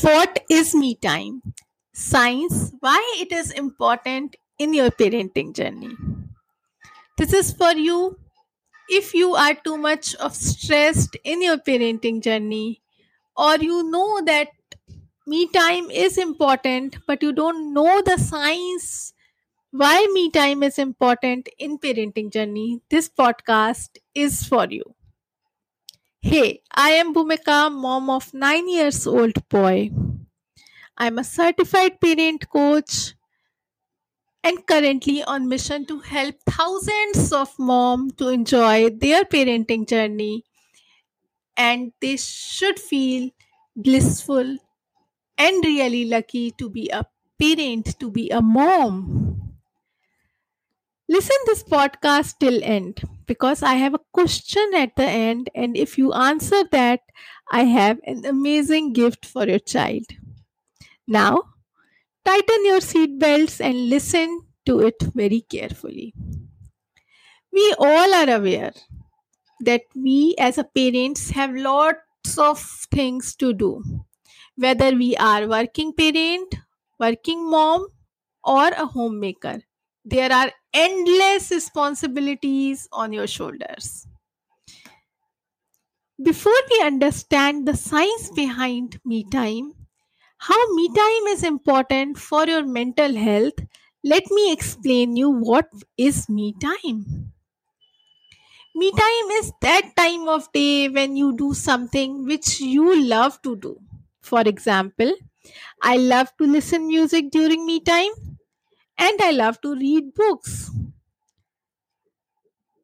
What 0.00 0.44
is 0.48 0.74
me 0.74 0.94
time? 0.94 1.42
Science, 1.92 2.72
why 2.80 3.00
it 3.18 3.30
is 3.32 3.50
important 3.50 4.36
in 4.58 4.72
your 4.72 4.90
parenting 4.90 5.54
journey. 5.54 5.96
This 7.16 7.32
is 7.32 7.52
for 7.52 7.72
you 7.72 8.18
if 8.88 9.14
you 9.14 9.34
are 9.34 9.54
too 9.54 9.76
much 9.78 10.14
of 10.16 10.34
stressed 10.34 11.16
in 11.24 11.42
your 11.42 11.58
parenting 11.58 12.22
journey 12.22 12.82
or 13.36 13.56
you 13.56 13.82
know 13.90 14.22
that 14.26 14.48
me 15.26 15.46
time 15.48 15.90
is 15.90 16.18
important 16.18 16.98
but 17.06 17.22
you 17.22 17.32
don't 17.32 17.72
know 17.74 18.02
the 18.02 18.18
science 18.18 19.14
why 19.72 20.06
me 20.14 20.30
time 20.30 20.62
is 20.62 20.78
important 20.78 21.48
in 21.58 21.78
parenting 21.78 22.32
journey 22.32 22.80
this 22.90 23.08
podcast 23.08 23.98
is 24.14 24.44
for 24.44 24.66
you 24.70 24.84
hey 26.28 26.62
i 26.84 26.92
am 27.00 27.12
bhumika 27.16 27.56
mom 27.82 28.08
of 28.16 28.32
9 28.32 28.68
years 28.68 29.06
old 29.06 29.46
boy. 29.50 29.90
I'm 30.96 31.18
a 31.18 31.24
certified 31.24 32.00
parent 32.00 32.48
coach 32.48 33.14
and 34.44 34.66
currently 34.66 35.22
on 35.24 35.48
mission 35.48 35.86
to 35.86 36.00
help 36.00 36.36
thousands 36.46 37.32
of 37.32 37.58
moms 37.58 38.12
to 38.16 38.28
enjoy 38.28 38.90
their 38.90 39.24
parenting 39.24 39.88
journey. 39.88 40.44
And 41.56 41.92
they 42.00 42.16
should 42.16 42.78
feel 42.80 43.30
blissful 43.76 44.56
and 45.38 45.64
really 45.64 46.04
lucky 46.06 46.52
to 46.52 46.70
be 46.70 46.88
a 46.90 47.06
parent 47.38 47.98
to 48.00 48.10
be 48.10 48.30
a 48.30 48.42
mom. 48.42 49.56
Listen 51.10 51.36
this 51.44 51.62
podcast 51.62 52.38
till 52.38 52.64
end 52.64 53.02
because 53.32 53.62
i 53.62 53.74
have 53.74 53.94
a 53.94 54.04
question 54.20 54.74
at 54.82 54.94
the 54.96 55.08
end 55.22 55.50
and 55.54 55.76
if 55.76 55.98
you 55.98 56.12
answer 56.12 56.62
that 56.72 57.00
i 57.52 57.64
have 57.64 57.98
an 58.14 58.24
amazing 58.34 58.92
gift 58.92 59.26
for 59.26 59.46
your 59.48 59.58
child 59.76 60.04
now, 61.06 61.42
tighten 62.24 62.64
your 62.66 62.80
seatbelts 62.80 63.60
and 63.60 63.90
listen 63.90 64.42
to 64.66 64.80
it 64.80 65.02
very 65.14 65.40
carefully. 65.42 66.14
We 67.52 67.74
all 67.78 68.14
are 68.14 68.28
aware 68.30 68.72
that 69.60 69.82
we 69.94 70.34
as 70.38 70.58
a 70.58 70.64
parents 70.64 71.30
have 71.30 71.54
lots 71.54 72.38
of 72.38 72.60
things 72.92 73.36
to 73.36 73.52
do. 73.52 73.82
Whether 74.56 74.94
we 74.96 75.16
are 75.16 75.48
working 75.48 75.92
parent, 75.92 76.54
working 76.98 77.50
mom 77.50 77.88
or 78.44 78.68
a 78.68 78.86
homemaker, 78.86 79.62
there 80.04 80.32
are 80.32 80.52
endless 80.74 81.50
responsibilities 81.50 82.88
on 82.92 83.12
your 83.12 83.26
shoulders. 83.26 84.06
Before 86.22 86.54
we 86.70 86.82
understand 86.82 87.66
the 87.66 87.76
science 87.76 88.30
behind 88.30 89.00
me 89.04 89.24
time, 89.28 89.74
how 90.38 90.74
me 90.74 90.88
time 90.88 91.26
is 91.28 91.42
important 91.44 92.18
for 92.18 92.46
your 92.46 92.64
mental 92.64 93.16
health, 93.16 93.54
let 94.04 94.30
me 94.30 94.52
explain 94.52 95.16
you 95.16 95.30
what 95.30 95.68
is 95.98 96.28
me 96.28 96.54
time. 96.60 97.32
Me 98.74 98.90
time 98.90 99.30
is 99.40 99.52
that 99.62 99.92
time 99.96 100.28
of 100.28 100.50
day 100.52 100.88
when 100.88 101.16
you 101.16 101.36
do 101.36 101.54
something 101.54 102.24
which 102.24 102.60
you 102.60 103.00
love 103.02 103.40
to 103.42 103.54
do. 103.56 103.78
For 104.22 104.40
example, 104.40 105.12
I 105.82 105.96
love 105.96 106.36
to 106.38 106.44
listen 106.46 106.86
music 106.88 107.30
during 107.30 107.64
me 107.66 107.80
time 107.80 108.10
and 109.00 109.20
I 109.20 109.32
love 109.32 109.60
to 109.62 109.74
read 109.74 110.14
books. 110.14 110.70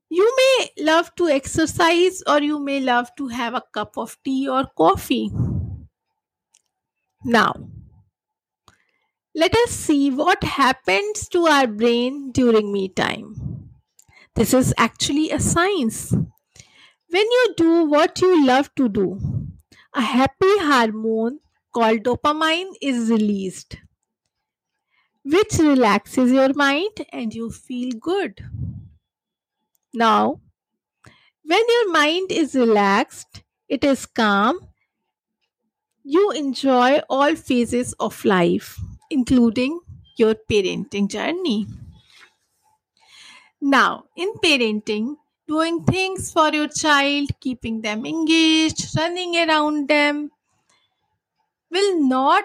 You 0.09 0.35
may 0.37 0.83
love 0.85 1.15
to 1.15 1.29
exercise 1.29 2.21
or 2.27 2.43
you 2.43 2.59
may 2.59 2.81
love 2.81 3.15
to 3.19 3.29
have 3.29 3.55
a 3.55 3.63
cup 3.73 3.97
of 3.97 4.19
tea 4.25 4.49
or 4.49 4.67
coffee. 4.77 5.31
Now, 7.25 7.53
let 9.35 9.55
us 9.55 9.71
see 9.71 10.11
what 10.11 10.43
happens 10.43 11.29
to 11.29 11.47
our 11.47 11.67
brain 11.69 12.33
during 12.33 12.73
me 12.73 12.89
time. 12.89 13.71
This 14.37 14.55
is 14.55 14.75
actually 14.79 15.31
a 15.31 15.41
science. 15.41 16.13
When 16.13 17.27
you 17.37 17.55
do 17.57 17.85
what 17.87 18.21
you 18.21 18.47
love 18.47 18.75
to 18.77 18.89
do, 18.89 19.19
a 19.95 20.01
happy 20.03 20.59
hormone 20.61 21.41
called 21.75 22.05
dopamine 22.05 22.73
is 22.81 23.11
released, 23.11 23.79
which 25.27 25.59
relaxes 25.59 26.33
your 26.33 26.55
mind 26.55 27.05
and 27.13 27.35
you 27.35 27.51
feel 27.51 27.91
good. 28.01 28.43
Now, 29.93 30.41
when 31.45 31.63
your 31.67 31.93
mind 31.93 32.31
is 32.31 32.55
relaxed, 32.55 33.43
it 33.71 33.83
is 33.85 34.05
calm 34.05 34.69
you 36.05 36.31
enjoy 36.31 37.01
all 37.11 37.35
phases 37.37 37.93
of 38.01 38.25
life, 38.25 38.79
including 39.11 39.79
your 40.17 40.35
parenting 40.35 41.07
journey. 41.09 41.67
Now, 43.61 44.07
in 44.17 44.33
parenting, 44.43 45.17
doing 45.47 45.85
things 45.85 46.33
for 46.33 46.49
your 46.55 46.69
child, 46.69 47.29
keeping 47.39 47.83
them 47.83 48.07
engaged, 48.07 48.97
running 48.97 49.37
around 49.37 49.89
them 49.89 50.31
will 51.71 52.01
not 52.01 52.45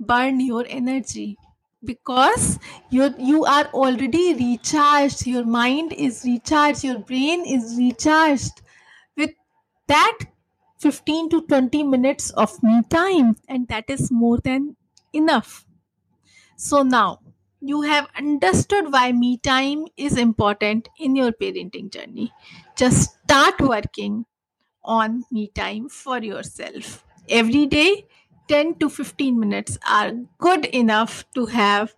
burn 0.00 0.40
your 0.40 0.66
energy 0.68 1.36
because 1.84 2.58
you 2.90 3.14
you 3.18 3.44
are 3.44 3.66
already 3.82 4.34
recharged 4.34 5.26
your 5.26 5.44
mind 5.44 5.92
is 5.92 6.22
recharged 6.24 6.84
your 6.84 6.98
brain 6.98 7.44
is 7.46 7.74
recharged 7.78 8.60
with 9.16 9.30
that 9.88 10.18
15 10.78 11.28
to 11.30 11.42
20 11.42 11.82
minutes 11.82 12.30
of 12.30 12.62
me 12.62 12.82
time, 12.90 13.36
and 13.48 13.68
that 13.68 13.84
is 13.88 14.10
more 14.10 14.38
than 14.38 14.76
enough. 15.12 15.66
So 16.56 16.82
now 16.82 17.20
you 17.60 17.82
have 17.82 18.08
understood 18.16 18.92
why 18.92 19.12
me 19.12 19.36
time 19.38 19.86
is 19.96 20.16
important 20.16 20.88
in 20.98 21.16
your 21.16 21.32
parenting 21.32 21.90
journey. 21.92 22.32
Just 22.76 23.16
start 23.24 23.60
working 23.60 24.26
on 24.84 25.24
me 25.30 25.48
time 25.54 25.88
for 25.88 26.18
yourself. 26.22 27.04
Every 27.28 27.66
day, 27.66 28.06
10 28.50 28.74
to 28.80 28.88
15 28.90 29.38
minutes 29.38 29.78
are 29.88 30.10
good 30.38 30.64
enough 30.66 31.24
to 31.36 31.46
have 31.46 31.94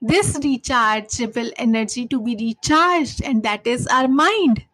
this 0.00 0.38
rechargeable 0.38 1.52
energy 1.56 2.06
to 2.06 2.22
be 2.22 2.34
recharged, 2.36 3.22
and 3.22 3.42
that 3.42 3.66
is 3.66 3.86
our 3.88 4.08
mind. 4.08 4.64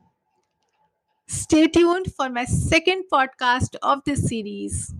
Stay 1.26 1.66
tuned 1.66 2.14
for 2.14 2.28
my 2.28 2.44
second 2.44 3.06
podcast 3.12 3.74
of 3.82 4.04
this 4.04 4.28
series. 4.28 4.94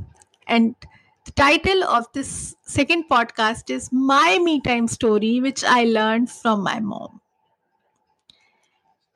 And 0.49 0.75
the 1.27 1.31
title 1.31 1.85
of 1.85 2.07
this 2.13 2.57
second 2.65 3.05
podcast 3.09 3.71
is 3.71 3.93
My 3.93 4.41
Me 4.43 4.61
Time 4.61 4.89
Story, 4.89 5.39
which 5.39 5.63
I 5.63 5.85
learned 5.85 6.29
from 6.29 6.65
my 6.65 6.81
mom. 6.81 7.21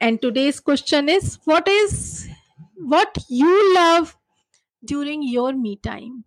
And 0.00 0.22
today's 0.22 0.60
question 0.60 1.08
is 1.08 1.40
what 1.44 1.66
is 1.66 2.28
what 2.76 3.18
you 3.28 3.74
love 3.74 4.16
during 4.84 5.24
your 5.24 5.52
me 5.52 5.74
time? 5.74 6.22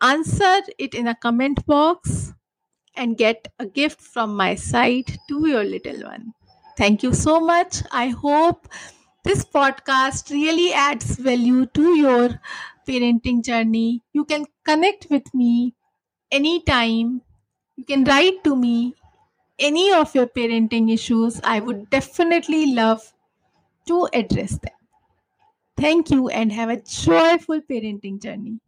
Answer 0.00 0.62
it 0.78 0.94
in 0.94 1.06
a 1.08 1.14
comment 1.14 1.64
box 1.66 2.32
and 2.96 3.16
get 3.16 3.48
a 3.58 3.66
gift 3.66 4.00
from 4.00 4.36
my 4.36 4.54
side 4.56 5.18
to 5.28 5.48
your 5.48 5.64
little 5.64 6.02
one. 6.08 6.32
Thank 6.76 7.02
you 7.02 7.14
so 7.14 7.40
much. 7.40 7.82
I 7.92 8.08
hope 8.08 8.68
this 9.24 9.44
podcast 9.44 10.30
really 10.30 10.72
adds 10.72 11.16
value 11.16 11.66
to 11.66 11.96
your 11.96 12.40
parenting 12.88 13.44
journey. 13.44 14.02
You 14.12 14.24
can 14.24 14.46
connect 14.64 15.08
with 15.10 15.32
me 15.34 15.74
anytime. 16.32 17.22
You 17.76 17.84
can 17.84 18.04
write 18.04 18.44
to 18.44 18.56
me 18.56 18.94
any 19.58 19.92
of 19.92 20.14
your 20.14 20.26
parenting 20.26 20.92
issues. 20.92 21.40
I 21.44 21.60
would 21.60 21.90
definitely 21.90 22.74
love 22.74 23.14
to 23.88 24.08
address 24.14 24.58
them. 24.58 24.74
Thank 25.78 26.10
you 26.10 26.28
and 26.28 26.52
have 26.52 26.68
a 26.68 26.76
joyful 26.82 27.62
parenting 27.62 28.20
journey. 28.20 28.60